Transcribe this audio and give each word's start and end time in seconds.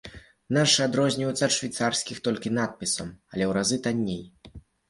Нашы 0.55 0.79
адрозніваюцца 0.85 1.43
ад 1.49 1.53
швейцарскіх 1.57 2.23
толькі 2.29 2.55
надпісам, 2.57 3.15
але 3.33 3.43
ў 3.49 3.51
разы 3.59 3.77
танней. 3.89 4.23